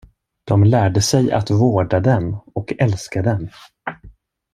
[0.43, 3.49] De lärde sig att vårda den och älska den.